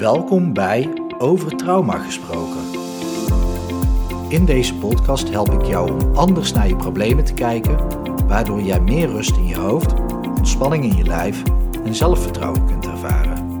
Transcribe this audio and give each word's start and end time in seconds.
Welkom 0.00 0.52
bij 0.52 0.92
Over 1.18 1.56
Trauma 1.56 1.98
gesproken. 1.98 2.72
In 4.28 4.44
deze 4.44 4.74
podcast 4.74 5.28
help 5.30 5.52
ik 5.52 5.64
jou 5.64 5.92
om 5.92 6.16
anders 6.16 6.52
naar 6.52 6.68
je 6.68 6.76
problemen 6.76 7.24
te 7.24 7.34
kijken, 7.34 7.76
waardoor 8.26 8.60
jij 8.60 8.80
meer 8.80 9.08
rust 9.08 9.36
in 9.36 9.46
je 9.46 9.56
hoofd, 9.56 9.94
ontspanning 10.28 10.84
in 10.84 10.96
je 10.96 11.04
lijf 11.04 11.42
en 11.84 11.94
zelfvertrouwen 11.94 12.66
kunt 12.66 12.86
ervaren. 12.86 13.60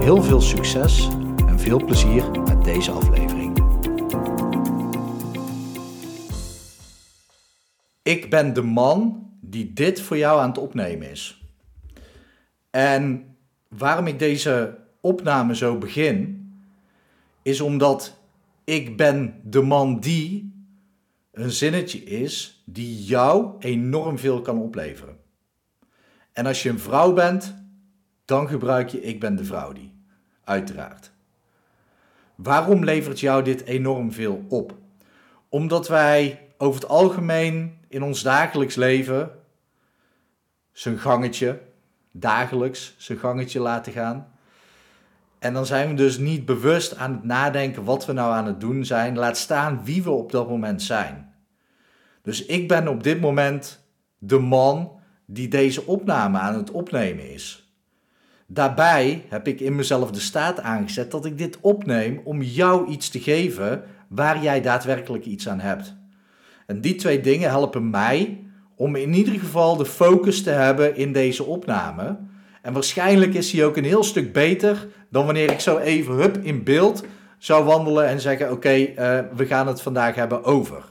Heel 0.00 0.22
veel 0.22 0.40
succes 0.40 1.08
en 1.46 1.60
veel 1.60 1.84
plezier 1.84 2.30
met 2.40 2.64
deze 2.64 2.90
aflevering. 2.90 3.58
Ik 8.02 8.30
ben 8.30 8.52
de 8.52 8.62
man 8.62 9.28
die 9.40 9.72
dit 9.72 10.00
voor 10.00 10.16
jou 10.16 10.40
aan 10.40 10.48
het 10.48 10.58
opnemen 10.58 11.10
is. 11.10 11.42
En 12.70 13.36
waarom 13.68 14.06
ik 14.06 14.18
deze 14.18 14.84
opname 15.06 15.56
zo 15.56 15.78
begin, 15.78 16.44
is 17.42 17.60
omdat 17.60 18.18
ik 18.64 18.96
ben 18.96 19.40
de 19.44 19.62
man 19.62 20.00
die 20.00 20.54
een 21.32 21.50
zinnetje 21.50 22.04
is 22.04 22.62
die 22.64 23.04
jou 23.04 23.54
enorm 23.58 24.18
veel 24.18 24.40
kan 24.40 24.58
opleveren. 24.58 25.18
En 26.32 26.46
als 26.46 26.62
je 26.62 26.68
een 26.68 26.78
vrouw 26.78 27.12
bent, 27.12 27.54
dan 28.24 28.48
gebruik 28.48 28.88
je 28.88 29.00
ik 29.00 29.20
ben 29.20 29.36
de 29.36 29.44
vrouw 29.44 29.72
die. 29.72 29.94
Uiteraard. 30.44 31.10
Waarom 32.34 32.84
levert 32.84 33.20
jou 33.20 33.42
dit 33.42 33.62
enorm 33.62 34.12
veel 34.12 34.44
op? 34.48 34.74
Omdat 35.48 35.88
wij 35.88 36.48
over 36.56 36.80
het 36.80 36.90
algemeen 36.90 37.78
in 37.88 38.02
ons 38.02 38.22
dagelijks 38.22 38.74
leven 38.74 39.30
zijn 40.72 40.98
gangetje, 40.98 41.60
dagelijks 42.12 42.94
zijn 42.98 43.18
gangetje 43.18 43.60
laten 43.60 43.92
gaan. 43.92 44.32
En 45.46 45.52
dan 45.52 45.66
zijn 45.66 45.88
we 45.88 45.94
dus 45.94 46.18
niet 46.18 46.44
bewust 46.44 46.96
aan 46.96 47.12
het 47.12 47.24
nadenken 47.24 47.84
wat 47.84 48.06
we 48.06 48.12
nou 48.12 48.32
aan 48.32 48.46
het 48.46 48.60
doen 48.60 48.84
zijn. 48.84 49.18
Laat 49.18 49.36
staan 49.36 49.80
wie 49.84 50.02
we 50.02 50.10
op 50.10 50.32
dat 50.32 50.48
moment 50.48 50.82
zijn. 50.82 51.32
Dus 52.22 52.46
ik 52.46 52.68
ben 52.68 52.88
op 52.88 53.02
dit 53.02 53.20
moment 53.20 53.86
de 54.18 54.38
man 54.38 54.92
die 55.26 55.48
deze 55.48 55.86
opname 55.86 56.38
aan 56.38 56.54
het 56.54 56.70
opnemen 56.70 57.32
is. 57.32 57.74
Daarbij 58.46 59.24
heb 59.28 59.48
ik 59.48 59.60
in 59.60 59.74
mezelf 59.74 60.10
de 60.10 60.20
staat 60.20 60.60
aangezet 60.60 61.10
dat 61.10 61.24
ik 61.24 61.38
dit 61.38 61.58
opneem 61.60 62.20
om 62.24 62.42
jou 62.42 62.88
iets 62.88 63.08
te 63.08 63.20
geven 63.20 63.82
waar 64.08 64.42
jij 64.42 64.60
daadwerkelijk 64.60 65.24
iets 65.24 65.48
aan 65.48 65.60
hebt. 65.60 65.96
En 66.66 66.80
die 66.80 66.94
twee 66.94 67.20
dingen 67.20 67.48
helpen 67.48 67.90
mij 67.90 68.44
om 68.76 68.96
in 68.96 69.14
ieder 69.14 69.38
geval 69.38 69.76
de 69.76 69.86
focus 69.86 70.42
te 70.42 70.50
hebben 70.50 70.96
in 70.96 71.12
deze 71.12 71.44
opname. 71.44 72.18
En 72.66 72.72
waarschijnlijk 72.72 73.34
is 73.34 73.52
hij 73.52 73.64
ook 73.64 73.76
een 73.76 73.84
heel 73.84 74.04
stuk 74.04 74.32
beter 74.32 74.88
dan 75.10 75.24
wanneer 75.24 75.50
ik 75.50 75.60
zo 75.60 75.78
even 75.78 76.14
hup 76.14 76.36
in 76.36 76.64
beeld 76.64 77.04
zou 77.38 77.64
wandelen 77.64 78.06
en 78.06 78.20
zeggen: 78.20 78.52
Oké, 78.52 78.68
eh, 78.68 79.20
we 79.36 79.46
gaan 79.46 79.66
het 79.66 79.82
vandaag 79.82 80.14
hebben 80.14 80.44
over. 80.44 80.84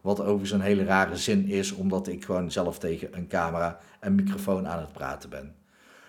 Wat 0.00 0.20
overigens 0.20 0.50
een 0.50 0.60
hele 0.60 0.84
rare 0.84 1.16
zin 1.16 1.48
is, 1.48 1.72
omdat 1.72 2.08
ik 2.08 2.24
gewoon 2.24 2.50
zelf 2.50 2.78
tegen 2.78 3.08
een 3.12 3.28
camera 3.28 3.78
en 4.00 4.14
microfoon 4.14 4.68
aan 4.68 4.78
het 4.78 4.92
praten 4.92 5.30
ben. 5.30 5.54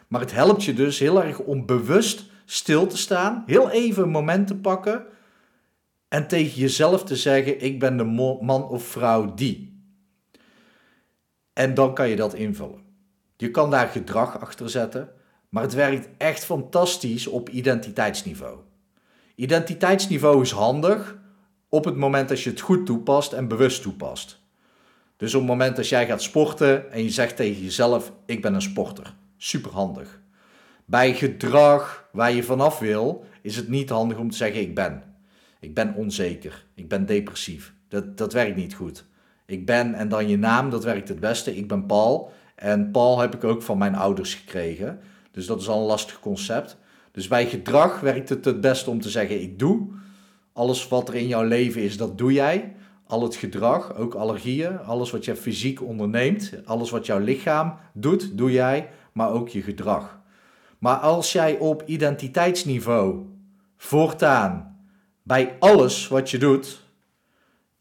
Maar 0.07 0.21
het 0.21 0.31
helpt 0.31 0.63
je 0.63 0.73
dus 0.73 0.99
heel 0.99 1.23
erg 1.23 1.39
om 1.39 1.65
bewust 1.65 2.25
stil 2.45 2.87
te 2.87 2.97
staan, 2.97 3.43
heel 3.45 3.69
even 3.69 4.03
een 4.03 4.09
moment 4.09 4.47
te 4.47 4.55
pakken 4.55 5.05
en 6.07 6.27
tegen 6.27 6.59
jezelf 6.59 7.03
te 7.03 7.15
zeggen: 7.15 7.63
Ik 7.63 7.79
ben 7.79 7.97
de 7.97 8.03
man 8.41 8.67
of 8.69 8.83
vrouw 8.83 9.33
die. 9.33 9.83
En 11.53 11.73
dan 11.73 11.93
kan 11.93 12.09
je 12.09 12.15
dat 12.15 12.33
invullen. 12.33 12.82
Je 13.43 13.51
kan 13.51 13.69
daar 13.69 13.87
gedrag 13.87 14.39
achter 14.39 14.69
zetten, 14.69 15.09
maar 15.49 15.63
het 15.63 15.73
werkt 15.73 16.09
echt 16.17 16.45
fantastisch 16.45 17.27
op 17.27 17.49
identiteitsniveau. 17.49 18.57
Identiteitsniveau 19.35 20.41
is 20.41 20.51
handig 20.51 21.17
op 21.69 21.85
het 21.85 21.95
moment 21.95 22.29
dat 22.29 22.41
je 22.41 22.49
het 22.49 22.59
goed 22.59 22.85
toepast 22.85 23.33
en 23.33 23.47
bewust 23.47 23.81
toepast. 23.81 24.41
Dus 25.17 25.33
op 25.33 25.39
het 25.39 25.49
moment 25.49 25.75
dat 25.75 25.89
jij 25.89 26.05
gaat 26.05 26.21
sporten 26.21 26.91
en 26.91 27.03
je 27.03 27.09
zegt 27.09 27.35
tegen 27.35 27.63
jezelf: 27.63 28.11
Ik 28.25 28.41
ben 28.41 28.53
een 28.53 28.61
sporter. 28.61 29.15
Superhandig. 29.37 30.21
Bij 30.85 31.13
gedrag 31.13 32.09
waar 32.11 32.31
je 32.31 32.43
vanaf 32.43 32.79
wil, 32.79 33.25
is 33.41 33.55
het 33.55 33.67
niet 33.67 33.89
handig 33.89 34.17
om 34.17 34.29
te 34.29 34.37
zeggen: 34.37 34.61
Ik 34.61 34.75
ben. 34.75 35.03
Ik 35.59 35.73
ben 35.73 35.93
onzeker. 35.95 36.65
Ik 36.75 36.87
ben 36.87 37.05
depressief. 37.05 37.73
Dat, 37.87 38.17
dat 38.17 38.33
werkt 38.33 38.55
niet 38.55 38.73
goed. 38.73 39.05
Ik 39.45 39.65
ben 39.65 39.93
en 39.93 40.09
dan 40.09 40.27
je 40.27 40.37
naam, 40.37 40.69
dat 40.69 40.83
werkt 40.83 41.07
het 41.07 41.19
beste. 41.19 41.55
Ik 41.55 41.67
ben 41.67 41.85
Paul. 41.85 42.31
En 42.55 42.91
Paul 42.91 43.19
heb 43.19 43.35
ik 43.35 43.43
ook 43.43 43.61
van 43.61 43.77
mijn 43.77 43.95
ouders 43.95 44.33
gekregen. 44.33 44.99
Dus 45.31 45.45
dat 45.45 45.61
is 45.61 45.69
al 45.69 45.79
een 45.79 45.85
lastig 45.85 46.19
concept. 46.19 46.77
Dus 47.11 47.27
bij 47.27 47.45
gedrag 47.45 47.99
werkt 47.99 48.29
het 48.29 48.45
het 48.45 48.61
beste 48.61 48.89
om 48.89 49.01
te 49.01 49.09
zeggen: 49.09 49.41
ik 49.41 49.59
doe. 49.59 49.87
Alles 50.53 50.87
wat 50.87 51.07
er 51.07 51.15
in 51.15 51.27
jouw 51.27 51.43
leven 51.43 51.81
is, 51.81 51.97
dat 51.97 52.17
doe 52.17 52.33
jij. 52.33 52.75
Al 53.07 53.23
het 53.23 53.35
gedrag, 53.35 53.95
ook 53.95 54.13
allergieën, 54.13 54.79
alles 54.79 55.11
wat 55.11 55.25
je 55.25 55.35
fysiek 55.35 55.81
onderneemt, 55.81 56.53
alles 56.65 56.89
wat 56.89 57.05
jouw 57.05 57.19
lichaam 57.19 57.77
doet, 57.93 58.37
doe 58.37 58.51
jij, 58.51 58.89
maar 59.11 59.31
ook 59.31 59.49
je 59.49 59.61
gedrag. 59.61 60.19
Maar 60.79 60.95
als 60.95 61.31
jij 61.31 61.57
op 61.57 61.83
identiteitsniveau 61.85 63.25
voortaan 63.77 64.77
bij 65.23 65.55
alles 65.59 66.07
wat 66.07 66.29
je 66.29 66.37
doet, 66.37 66.81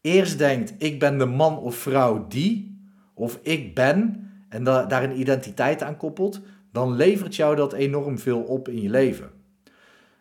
eerst 0.01 0.37
denkt: 0.37 0.73
ik 0.77 0.99
ben 0.99 1.17
de 1.17 1.25
man 1.25 1.57
of 1.57 1.75
vrouw 1.75 2.27
die, 2.27 2.77
of 3.13 3.39
ik 3.41 3.75
ben, 3.75 4.29
en 4.53 4.63
daar 4.63 5.03
een 5.03 5.19
identiteit 5.19 5.83
aan 5.83 5.97
koppelt, 5.97 6.41
dan 6.71 6.95
levert 6.95 7.35
jou 7.35 7.55
dat 7.55 7.73
enorm 7.73 8.19
veel 8.19 8.39
op 8.39 8.67
in 8.67 8.81
je 8.81 8.89
leven. 8.89 9.29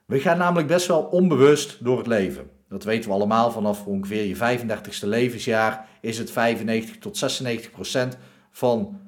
We 0.05 0.21
gaan 0.21 0.39
namelijk 0.39 0.69
best 0.69 0.87
wel 0.87 1.03
onbewust 1.03 1.85
door 1.85 1.99
het 1.99 2.07
leven. 2.07 2.51
Dat 2.69 2.85
weten 2.85 3.09
we 3.09 3.15
allemaal 3.15 3.51
vanaf 3.51 3.87
ongeveer 3.87 4.25
je 4.25 4.37
35ste 4.37 5.07
levensjaar 5.07 5.89
is 6.01 6.19
het 6.19 6.31
95 6.31 6.99
tot 6.99 7.17
96 7.17 7.71
procent 7.71 8.17
van 8.51 9.01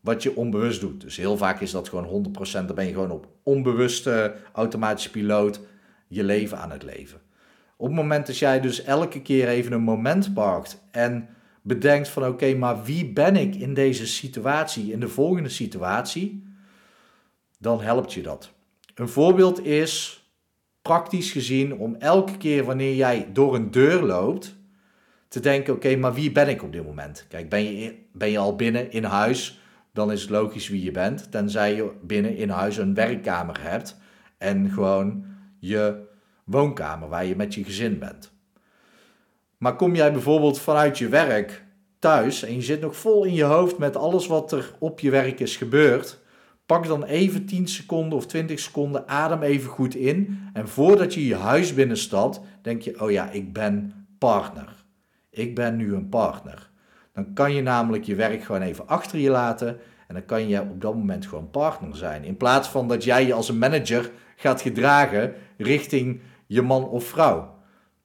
wat 0.00 0.22
je 0.22 0.36
onbewust 0.36 0.80
doet. 0.80 1.00
Dus 1.00 1.16
heel 1.16 1.36
vaak 1.36 1.60
is 1.60 1.70
dat 1.70 1.88
gewoon 1.88 2.04
100 2.04 2.32
procent. 2.34 2.66
Dan 2.66 2.76
ben 2.76 2.86
je 2.86 2.92
gewoon 2.92 3.10
op 3.10 3.26
onbewuste 3.42 4.34
automatische 4.52 5.10
piloot 5.10 5.60
je 6.08 6.24
leven 6.24 6.58
aan 6.58 6.70
het 6.70 6.82
leven. 6.82 7.20
Op 7.76 7.86
het 7.86 7.96
moment 7.96 8.26
dat 8.26 8.38
jij 8.38 8.60
dus 8.60 8.82
elke 8.82 9.22
keer 9.22 9.48
even 9.48 9.72
een 9.72 9.82
moment 9.82 10.34
pakt 10.34 10.82
en 10.90 11.28
bedenkt 11.62 12.08
van 12.08 12.26
oké, 12.26 12.54
maar 12.54 12.84
wie 12.84 13.12
ben 13.12 13.36
ik 13.36 13.54
in 13.54 13.74
deze 13.74 14.06
situatie, 14.06 14.92
in 14.92 15.00
de 15.00 15.08
volgende 15.08 15.48
situatie, 15.48 16.44
dan 17.58 17.80
helpt 17.80 18.12
je 18.12 18.22
dat. 18.22 18.52
Een 18.94 19.08
voorbeeld 19.08 19.64
is 19.64 20.22
praktisch 20.82 21.32
gezien 21.32 21.74
om 21.74 21.94
elke 21.94 22.36
keer 22.36 22.64
wanneer 22.64 22.94
jij 22.94 23.28
door 23.32 23.54
een 23.54 23.70
deur 23.70 24.02
loopt, 24.02 24.56
te 25.28 25.40
denken 25.40 25.74
oké, 25.74 25.96
maar 25.96 26.14
wie 26.14 26.32
ben 26.32 26.48
ik 26.48 26.62
op 26.62 26.72
dit 26.72 26.84
moment? 26.84 27.26
Kijk, 27.28 27.48
ben 27.48 27.76
je, 27.76 27.94
ben 28.12 28.30
je 28.30 28.38
al 28.38 28.56
binnen 28.56 28.90
in 28.90 29.04
huis, 29.04 29.60
dan 29.92 30.12
is 30.12 30.20
het 30.20 30.30
logisch 30.30 30.68
wie 30.68 30.82
je 30.82 30.90
bent, 30.90 31.30
tenzij 31.30 31.74
je 31.74 31.90
binnen 32.02 32.36
in 32.36 32.48
huis 32.48 32.76
een 32.76 32.94
werkkamer 32.94 33.62
hebt 33.62 33.96
en 34.38 34.70
gewoon 34.70 35.24
je 35.58 36.10
woonkamer 36.44 37.08
waar 37.08 37.24
je 37.24 37.36
met 37.36 37.54
je 37.54 37.64
gezin 37.64 37.98
bent. 37.98 38.31
Maar 39.62 39.76
kom 39.76 39.94
jij 39.94 40.12
bijvoorbeeld 40.12 40.60
vanuit 40.60 40.98
je 40.98 41.08
werk 41.08 41.64
thuis 41.98 42.42
en 42.42 42.54
je 42.54 42.62
zit 42.62 42.80
nog 42.80 42.96
vol 42.96 43.24
in 43.24 43.34
je 43.34 43.44
hoofd 43.44 43.78
met 43.78 43.96
alles 43.96 44.26
wat 44.26 44.52
er 44.52 44.74
op 44.78 45.00
je 45.00 45.10
werk 45.10 45.40
is 45.40 45.56
gebeurd, 45.56 46.18
pak 46.66 46.86
dan 46.86 47.04
even 47.04 47.46
10 47.46 47.68
seconden 47.68 48.18
of 48.18 48.26
20 48.26 48.58
seconden, 48.58 49.08
adem 49.08 49.42
even 49.42 49.70
goed 49.70 49.94
in. 49.94 50.48
En 50.52 50.68
voordat 50.68 51.14
je 51.14 51.26
je 51.26 51.34
huis 51.34 51.74
binnenstapt, 51.74 52.40
denk 52.62 52.82
je: 52.82 53.00
Oh 53.00 53.10
ja, 53.10 53.30
ik 53.30 53.52
ben 53.52 54.06
partner. 54.18 54.84
Ik 55.30 55.54
ben 55.54 55.76
nu 55.76 55.94
een 55.94 56.08
partner. 56.08 56.70
Dan 57.12 57.32
kan 57.32 57.54
je 57.54 57.62
namelijk 57.62 58.04
je 58.04 58.14
werk 58.14 58.42
gewoon 58.42 58.62
even 58.62 58.88
achter 58.88 59.18
je 59.18 59.30
laten. 59.30 59.78
En 60.08 60.14
dan 60.14 60.24
kan 60.24 60.48
je 60.48 60.60
op 60.60 60.80
dat 60.80 60.94
moment 60.94 61.26
gewoon 61.26 61.50
partner 61.50 61.96
zijn. 61.96 62.24
In 62.24 62.36
plaats 62.36 62.68
van 62.68 62.88
dat 62.88 63.04
jij 63.04 63.26
je 63.26 63.34
als 63.34 63.48
een 63.48 63.58
manager 63.58 64.10
gaat 64.36 64.60
gedragen 64.60 65.34
richting 65.56 66.20
je 66.46 66.62
man 66.62 66.88
of 66.88 67.04
vrouw. 67.04 67.51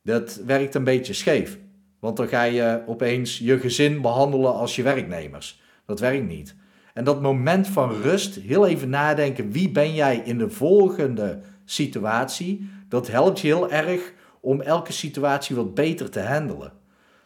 Dat 0.07 0.41
werkt 0.45 0.75
een 0.75 0.83
beetje 0.83 1.13
scheef. 1.13 1.57
Want 1.99 2.17
dan 2.17 2.27
ga 2.27 2.43
je 2.43 2.81
opeens 2.85 3.37
je 3.37 3.59
gezin 3.59 4.01
behandelen 4.01 4.53
als 4.53 4.75
je 4.75 4.83
werknemers. 4.83 5.61
Dat 5.85 5.99
werkt 5.99 6.27
niet. 6.27 6.55
En 6.93 7.03
dat 7.03 7.21
moment 7.21 7.67
van 7.67 8.01
rust, 8.01 8.35
heel 8.35 8.67
even 8.67 8.89
nadenken, 8.89 9.51
wie 9.51 9.69
ben 9.69 9.93
jij 9.93 10.21
in 10.25 10.37
de 10.37 10.49
volgende 10.49 11.39
situatie, 11.65 12.69
dat 12.89 13.07
helpt 13.07 13.39
je 13.39 13.47
heel 13.47 13.71
erg 13.71 14.13
om 14.39 14.61
elke 14.61 14.91
situatie 14.91 15.55
wat 15.55 15.73
beter 15.73 16.09
te 16.09 16.21
handelen. 16.21 16.73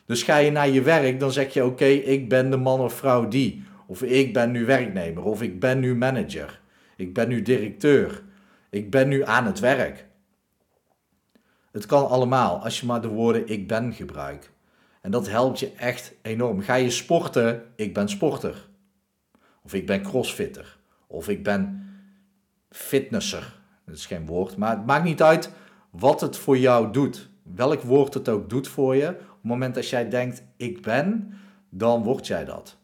Dus 0.05 0.23
ga 0.23 0.37
je 0.37 0.51
naar 0.51 0.69
je 0.69 0.81
werk, 0.81 1.19
dan 1.19 1.31
zeg 1.31 1.53
je 1.53 1.65
oké, 1.65 1.85
ik 1.85 2.29
ben 2.29 2.49
de 2.49 2.57
man 2.57 2.79
of 2.79 2.93
vrouw 2.93 3.27
die. 3.27 3.63
Of 3.87 4.03
ik 4.03 4.33
ben 4.33 4.51
nu 4.51 4.65
werknemer, 4.65 5.23
of 5.23 5.41
ik 5.41 5.59
ben 5.59 5.79
nu 5.79 5.95
manager. 5.95 6.59
Ik 6.95 7.13
ben 7.13 7.27
nu 7.29 7.41
directeur. 7.41 8.23
Ik 8.69 8.89
ben 8.89 9.07
nu 9.07 9.23
aan 9.23 9.45
het 9.45 9.59
werk. 9.59 10.09
Het 11.71 11.85
kan 11.85 12.07
allemaal 12.07 12.63
als 12.63 12.79
je 12.79 12.85
maar 12.85 13.01
de 13.01 13.07
woorden 13.07 13.47
ik 13.47 13.67
ben 13.67 13.93
gebruikt. 13.93 14.49
En 15.01 15.11
dat 15.11 15.27
helpt 15.27 15.59
je 15.59 15.71
echt 15.71 16.13
enorm. 16.21 16.61
Ga 16.61 16.75
je 16.75 16.89
sporten, 16.89 17.63
ik 17.75 17.93
ben 17.93 18.09
sporter. 18.09 18.67
Of 19.63 19.73
ik 19.73 19.85
ben 19.85 20.01
crossfitter. 20.01 20.77
Of 21.07 21.29
ik 21.29 21.43
ben 21.43 21.89
fitnesser. 22.69 23.59
Dat 23.85 23.95
is 23.95 24.05
geen 24.05 24.25
woord, 24.25 24.57
maar 24.57 24.77
het 24.77 24.85
maakt 24.85 25.03
niet 25.03 25.21
uit 25.21 25.51
wat 25.89 26.21
het 26.21 26.37
voor 26.37 26.57
jou 26.57 26.91
doet. 26.91 27.29
Welk 27.55 27.81
woord 27.81 28.13
het 28.13 28.29
ook 28.29 28.49
doet 28.49 28.67
voor 28.67 28.95
je. 28.95 29.07
Op 29.07 29.17
het 29.17 29.27
moment 29.41 29.75
dat 29.75 29.89
jij 29.89 30.09
denkt, 30.09 30.43
ik 30.57 30.81
ben, 30.81 31.33
dan 31.69 32.03
word 32.03 32.27
jij 32.27 32.45
dat. 32.45 32.77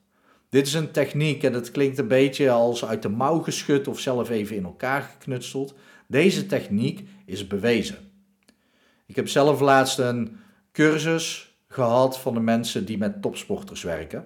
Dit 0.49 0.67
is 0.67 0.73
een 0.73 0.91
techniek 0.91 1.43
en 1.43 1.53
het 1.53 1.71
klinkt 1.71 1.97
een 1.97 2.07
beetje 2.07 2.49
als 2.49 2.85
uit 2.85 3.01
de 3.01 3.09
mouw 3.09 3.39
geschud 3.39 3.87
of 3.87 3.99
zelf 3.99 4.29
even 4.29 4.55
in 4.55 4.63
elkaar 4.63 5.01
geknutseld. 5.01 5.73
Deze 6.07 6.45
techniek 6.45 7.07
is 7.25 7.47
bewezen. 7.47 8.06
Ik 9.07 9.15
heb 9.15 9.27
zelf 9.27 9.59
laatst 9.59 9.99
een 9.99 10.37
cursus 10.71 11.55
gehad 11.67 12.19
van 12.19 12.33
de 12.33 12.39
mensen 12.39 12.85
die 12.85 12.97
met 12.97 13.21
topsporters 13.21 13.83
werken. 13.83 14.25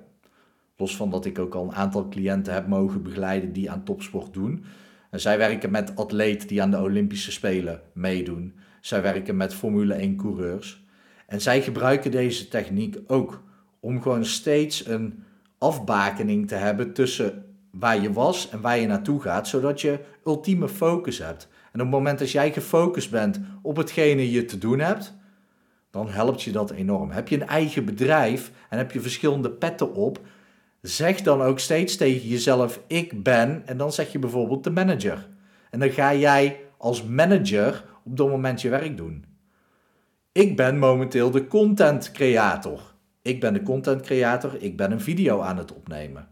Los 0.77 0.95
van 0.95 1.09
dat 1.09 1.25
ik 1.25 1.39
ook 1.39 1.55
al 1.55 1.63
een 1.63 1.75
aantal 1.75 2.07
cliënten 2.07 2.53
heb 2.53 2.67
mogen 2.67 3.03
begeleiden 3.03 3.53
die 3.53 3.71
aan 3.71 3.83
topsport 3.83 4.33
doen. 4.33 4.65
En 5.09 5.19
zij 5.19 5.37
werken 5.37 5.71
met 5.71 5.95
atleten 5.95 6.47
die 6.47 6.61
aan 6.61 6.71
de 6.71 6.81
Olympische 6.81 7.31
Spelen 7.31 7.81
meedoen. 7.93 8.55
Zij 8.79 9.01
werken 9.01 9.37
met 9.37 9.53
Formule 9.53 9.93
1 9.93 10.15
coureurs. 10.15 10.83
En 11.27 11.41
zij 11.41 11.61
gebruiken 11.61 12.11
deze 12.11 12.47
techniek 12.47 12.97
ook 13.07 13.43
om 13.79 14.01
gewoon 14.01 14.25
steeds 14.25 14.85
een 14.85 15.23
afbakening 15.57 16.47
te 16.47 16.55
hebben 16.55 16.93
tussen 16.93 17.45
waar 17.71 18.01
je 18.01 18.13
was 18.13 18.49
en 18.49 18.61
waar 18.61 18.79
je 18.79 18.87
naartoe 18.87 19.21
gaat, 19.21 19.47
zodat 19.47 19.81
je 19.81 19.99
ultieme 20.25 20.69
focus 20.69 21.17
hebt. 21.17 21.47
En 21.71 21.79
op 21.79 21.85
het 21.85 21.95
moment 21.95 22.19
dat 22.19 22.31
jij 22.31 22.51
gefocust 22.51 23.11
bent 23.11 23.39
op 23.61 23.77
hetgene 23.77 24.31
je 24.31 24.45
te 24.45 24.57
doen 24.57 24.79
hebt, 24.79 25.13
dan 25.91 26.09
helpt 26.09 26.43
je 26.43 26.51
dat 26.51 26.71
enorm. 26.71 27.11
Heb 27.11 27.27
je 27.27 27.35
een 27.35 27.47
eigen 27.47 27.85
bedrijf 27.85 28.51
en 28.69 28.77
heb 28.77 28.91
je 28.91 29.01
verschillende 29.01 29.51
petten 29.51 29.93
op, 29.93 30.19
zeg 30.81 31.21
dan 31.21 31.41
ook 31.41 31.59
steeds 31.59 31.95
tegen 31.95 32.27
jezelf: 32.27 32.81
ik 32.87 33.23
ben, 33.23 33.61
en 33.65 33.77
dan 33.77 33.91
zeg 33.91 34.11
je 34.11 34.19
bijvoorbeeld 34.19 34.63
de 34.63 34.71
manager. 34.71 35.29
En 35.69 35.79
dan 35.79 35.91
ga 35.91 36.13
jij 36.13 36.59
als 36.77 37.03
manager 37.03 37.85
op 38.03 38.17
dat 38.17 38.29
moment 38.29 38.61
je 38.61 38.69
werk 38.69 38.97
doen. 38.97 39.25
Ik 40.31 40.55
ben 40.55 40.79
momenteel 40.79 41.31
de 41.31 41.47
content 41.47 42.11
creator. 42.11 42.93
Ik 43.21 43.39
ben 43.39 43.53
de 43.53 43.63
content 43.63 44.01
creator, 44.01 44.55
ik 44.59 44.77
ben 44.77 44.91
een 44.91 45.01
video 45.01 45.39
aan 45.39 45.57
het 45.57 45.73
opnemen. 45.73 46.27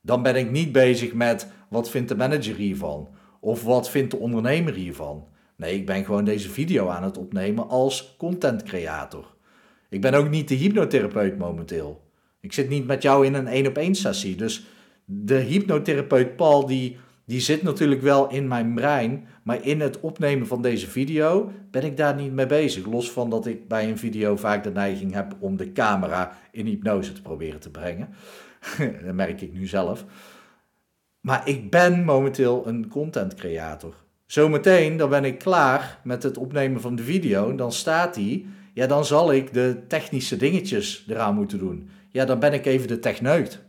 Dan 0.00 0.22
ben 0.22 0.36
ik 0.36 0.50
niet 0.50 0.72
bezig 0.72 1.14
met 1.14 1.48
wat 1.68 1.90
vindt 1.90 2.08
de 2.08 2.16
manager 2.16 2.54
hiervan 2.54 3.08
of 3.44 3.62
wat 3.62 3.90
vindt 3.90 4.10
de 4.10 4.18
ondernemer 4.18 4.74
hiervan. 4.74 5.26
Nee, 5.56 5.74
ik 5.74 5.86
ben 5.86 6.04
gewoon 6.04 6.24
deze 6.24 6.50
video 6.50 6.88
aan 6.88 7.02
het 7.02 7.18
opnemen 7.18 7.68
als 7.68 8.14
content 8.18 8.62
creator. 8.62 9.34
Ik 9.88 10.00
ben 10.00 10.14
ook 10.14 10.30
niet 10.30 10.48
de 10.48 10.54
hypnotherapeut 10.54 11.38
momenteel. 11.38 12.02
Ik 12.40 12.52
zit 12.52 12.68
niet 12.68 12.86
met 12.86 13.02
jou 13.02 13.26
in 13.26 13.34
een 13.34 13.46
één 13.46 13.66
op 13.66 13.76
één 13.76 13.94
sessie. 13.94 14.36
Dus 14.36 14.66
de 15.04 15.38
hypnotherapeut 15.38 16.36
Paul 16.36 16.66
die, 16.66 16.96
die 17.24 17.40
zit 17.40 17.62
natuurlijk 17.62 18.02
wel 18.02 18.30
in 18.30 18.48
mijn 18.48 18.74
brein, 18.74 19.26
maar 19.42 19.64
in 19.64 19.80
het 19.80 20.00
opnemen 20.00 20.46
van 20.46 20.62
deze 20.62 20.90
video 20.90 21.52
ben 21.70 21.82
ik 21.82 21.96
daar 21.96 22.14
niet 22.14 22.32
mee 22.32 22.46
bezig. 22.46 22.86
Los 22.86 23.10
van 23.10 23.30
dat 23.30 23.46
ik 23.46 23.68
bij 23.68 23.88
een 23.88 23.98
video 23.98 24.36
vaak 24.36 24.64
de 24.64 24.72
neiging 24.72 25.12
heb 25.12 25.36
om 25.38 25.56
de 25.56 25.72
camera 25.72 26.38
in 26.50 26.66
hypnose 26.66 27.12
te 27.12 27.22
proberen 27.22 27.60
te 27.60 27.70
brengen. 27.70 28.08
dat 29.04 29.14
merk 29.14 29.40
ik 29.40 29.52
nu 29.52 29.66
zelf. 29.66 30.04
Maar 31.24 31.48
ik 31.48 31.70
ben 31.70 32.04
momenteel 32.04 32.66
een 32.66 32.88
content 32.88 33.34
creator. 33.34 33.94
Zometeen, 34.26 34.96
dan 34.96 35.08
ben 35.08 35.24
ik 35.24 35.38
klaar 35.38 36.00
met 36.02 36.22
het 36.22 36.38
opnemen 36.38 36.80
van 36.80 36.96
de 36.96 37.02
video. 37.02 37.54
Dan 37.54 37.72
staat 37.72 38.14
die. 38.14 38.46
Ja, 38.72 38.86
dan 38.86 39.04
zal 39.04 39.32
ik 39.32 39.52
de 39.52 39.82
technische 39.88 40.36
dingetjes 40.36 41.04
eraan 41.08 41.34
moeten 41.34 41.58
doen. 41.58 41.88
Ja, 42.08 42.24
dan 42.24 42.38
ben 42.38 42.52
ik 42.52 42.66
even 42.66 42.88
de 42.88 42.98
techneut. 42.98 43.62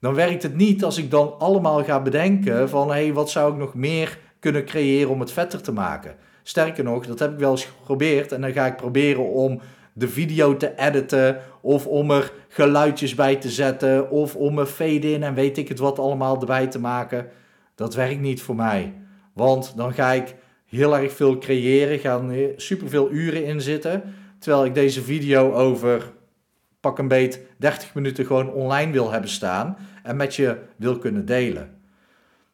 Dan 0.00 0.14
werkt 0.14 0.42
het 0.42 0.56
niet 0.56 0.84
als 0.84 0.98
ik 0.98 1.10
dan 1.10 1.38
allemaal 1.38 1.84
ga 1.84 2.02
bedenken 2.02 2.68
van... 2.68 2.88
hé, 2.88 2.94
hey, 2.94 3.12
wat 3.12 3.30
zou 3.30 3.52
ik 3.52 3.58
nog 3.58 3.74
meer 3.74 4.18
kunnen 4.38 4.64
creëren 4.64 5.10
om 5.10 5.20
het 5.20 5.32
vetter 5.32 5.62
te 5.62 5.72
maken? 5.72 6.16
Sterker 6.42 6.84
nog, 6.84 7.06
dat 7.06 7.18
heb 7.18 7.32
ik 7.32 7.38
wel 7.38 7.50
eens 7.50 7.64
geprobeerd. 7.64 8.32
En 8.32 8.40
dan 8.40 8.52
ga 8.52 8.66
ik 8.66 8.76
proberen 8.76 9.28
om 9.28 9.60
de 9.94 10.08
video 10.08 10.56
te 10.56 10.74
editen... 10.76 11.40
of 11.60 11.86
om 11.86 12.10
er 12.10 12.32
geluidjes 12.48 13.14
bij 13.14 13.36
te 13.36 13.50
zetten... 13.50 14.10
of 14.10 14.36
om 14.36 14.58
een 14.58 14.66
fade-in 14.66 15.22
en 15.22 15.34
weet 15.34 15.58
ik 15.58 15.68
het 15.68 15.78
wat 15.78 15.98
allemaal 15.98 16.40
erbij 16.40 16.66
te 16.66 16.80
maken. 16.80 17.26
Dat 17.74 17.94
werkt 17.94 18.20
niet 18.20 18.42
voor 18.42 18.56
mij. 18.56 18.94
Want 19.32 19.76
dan 19.76 19.94
ga 19.94 20.12
ik 20.12 20.34
heel 20.66 20.96
erg 20.96 21.12
veel 21.12 21.38
creëren, 21.38 21.98
gaan 21.98 22.32
superveel 22.56 23.10
uren 23.10 23.44
in 23.44 23.60
zitten. 23.60 24.02
Terwijl 24.38 24.64
ik 24.64 24.74
deze 24.74 25.02
video 25.02 25.52
over 25.52 26.12
pak 26.80 26.98
een 26.98 27.08
beet 27.08 27.40
30 27.58 27.94
minuten 27.94 28.26
gewoon 28.26 28.52
online 28.52 28.92
wil 28.92 29.10
hebben 29.10 29.30
staan 29.30 29.76
en 30.02 30.16
met 30.16 30.34
je 30.34 30.58
wil 30.76 30.98
kunnen 30.98 31.26
delen. 31.26 31.82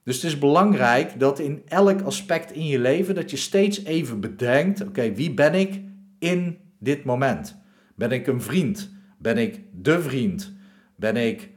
Dus 0.05 0.15
het 0.15 0.25
is 0.25 0.39
belangrijk 0.39 1.21
dat 1.21 1.39
in 1.39 1.63
elk 1.69 2.03
aspect 2.03 2.53
in 2.53 2.67
je 2.67 2.79
leven 2.79 3.15
dat 3.15 3.31
je 3.31 3.37
steeds 3.37 3.85
even 3.85 4.21
bedenkt: 4.21 4.83
oké, 4.83 5.13
wie 5.15 5.35
ben 5.35 5.55
ik 5.55 5.81
in 6.19 6.59
dit 6.81 7.05
moment? 7.05 7.57
Ben 7.95 8.11
ik 8.11 8.27
een 8.27 8.43
vriend? 8.43 8.91
Ben 9.19 9.39
ik 9.39 9.61
de 9.73 10.01
vriend? 10.01 10.53
Ben 10.97 11.17
ik 11.17 11.51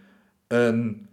een 0.47 1.07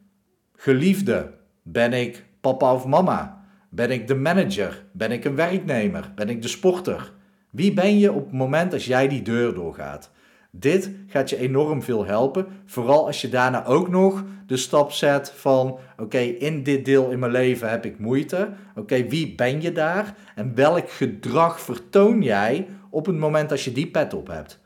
geliefde? 0.56 1.32
Ben 1.62 1.92
ik 1.92 2.24
papa 2.40 2.74
of 2.74 2.86
mama? 2.86 3.44
Ben 3.68 3.90
ik 3.90 4.06
de 4.06 4.14
manager? 4.14 4.84
Ben 4.92 5.10
ik 5.10 5.24
een 5.24 5.34
werknemer? 5.34 6.12
Ben 6.14 6.28
ik 6.28 6.42
de 6.42 6.48
sporter? 6.48 7.12
Wie 7.50 7.72
ben 7.72 7.98
je 7.98 8.12
op 8.12 8.24
het 8.24 8.34
moment 8.34 8.72
als 8.72 8.86
jij 8.86 9.08
die 9.08 9.22
deur 9.22 9.54
doorgaat? 9.54 10.10
Dit 10.52 10.90
gaat 11.06 11.30
je 11.30 11.36
enorm 11.36 11.82
veel 11.82 12.04
helpen, 12.04 12.46
vooral 12.66 13.06
als 13.06 13.20
je 13.20 13.28
daarna 13.28 13.64
ook 13.64 13.88
nog 13.88 14.24
de 14.46 14.56
stap 14.56 14.92
zet 14.92 15.32
van: 15.36 15.78
oké, 15.96 16.18
in 16.18 16.62
dit 16.62 16.84
deel 16.84 17.10
in 17.10 17.18
mijn 17.18 17.32
leven 17.32 17.70
heb 17.70 17.84
ik 17.84 17.98
moeite. 17.98 18.48
Oké, 18.74 19.06
wie 19.08 19.34
ben 19.34 19.62
je 19.62 19.72
daar? 19.72 20.16
En 20.34 20.54
welk 20.54 20.90
gedrag 20.90 21.60
vertoon 21.60 22.22
jij 22.22 22.68
op 22.90 23.06
het 23.06 23.16
moment 23.16 23.50
als 23.50 23.64
je 23.64 23.72
die 23.72 23.86
pet 23.86 24.14
op 24.14 24.26
hebt? 24.26 24.60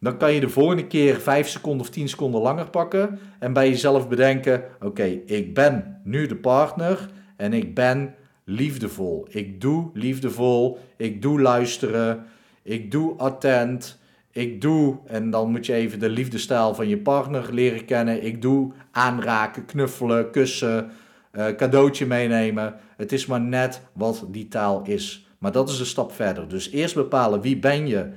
Dan 0.00 0.16
kan 0.16 0.32
je 0.32 0.40
de 0.40 0.48
volgende 0.48 0.86
keer 0.86 1.20
5 1.20 1.48
seconden 1.48 1.80
of 1.80 1.90
10 1.90 2.08
seconden 2.08 2.40
langer 2.40 2.70
pakken 2.70 3.18
en 3.38 3.52
bij 3.52 3.68
jezelf 3.68 4.08
bedenken: 4.08 4.62
oké, 4.80 5.04
ik 5.26 5.54
ben 5.54 6.00
nu 6.04 6.26
de 6.26 6.36
partner 6.36 7.10
en 7.36 7.52
ik 7.52 7.74
ben 7.74 8.14
liefdevol. 8.44 9.26
Ik 9.30 9.60
doe 9.60 9.90
liefdevol. 9.94 10.78
Ik 10.96 11.22
doe 11.22 11.40
luisteren. 11.40 12.24
Ik 12.62 12.90
doe 12.90 13.16
attent. 13.16 13.98
Ik 14.30 14.60
doe, 14.60 14.98
en 15.06 15.30
dan 15.30 15.50
moet 15.50 15.66
je 15.66 15.72
even 15.72 15.98
de 15.98 16.08
liefdestaal 16.08 16.74
van 16.74 16.88
je 16.88 16.98
partner 16.98 17.54
leren 17.54 17.84
kennen. 17.84 18.24
Ik 18.24 18.42
doe 18.42 18.72
aanraken, 18.90 19.64
knuffelen, 19.64 20.30
kussen, 20.30 20.90
uh, 21.32 21.46
cadeautje 21.46 22.06
meenemen. 22.06 22.74
Het 22.96 23.12
is 23.12 23.26
maar 23.26 23.40
net 23.40 23.80
wat 23.92 24.26
die 24.28 24.48
taal 24.48 24.82
is. 24.84 25.27
Maar 25.38 25.52
dat 25.52 25.68
is 25.68 25.80
een 25.80 25.86
stap 25.86 26.12
verder. 26.12 26.48
Dus 26.48 26.70
eerst 26.70 26.94
bepalen 26.94 27.40
wie 27.40 27.58
ben 27.58 27.86
je 27.86 28.10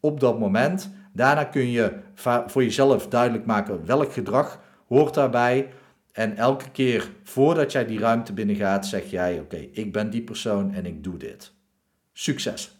op 0.00 0.20
dat 0.20 0.38
moment. 0.38 0.90
Daarna 1.12 1.44
kun 1.44 1.70
je 1.70 1.92
voor 2.46 2.62
jezelf 2.62 3.08
duidelijk 3.08 3.46
maken 3.46 3.86
welk 3.86 4.12
gedrag 4.12 4.60
hoort 4.88 5.14
daarbij. 5.14 5.68
En 6.12 6.36
elke 6.36 6.70
keer 6.70 7.10
voordat 7.22 7.72
jij 7.72 7.86
die 7.86 7.98
ruimte 7.98 8.32
binnengaat, 8.32 8.86
zeg 8.86 9.10
jij: 9.10 9.40
Oké, 9.40 9.56
ik 9.56 9.92
ben 9.92 10.10
die 10.10 10.22
persoon 10.22 10.74
en 10.74 10.86
ik 10.86 11.04
doe 11.04 11.16
dit. 11.16 11.52
Succes! 12.12 12.75